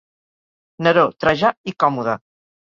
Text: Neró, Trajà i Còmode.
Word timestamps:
Neró, 0.87 1.03
Trajà 1.25 1.53
i 1.73 1.75
Còmode. 1.85 2.17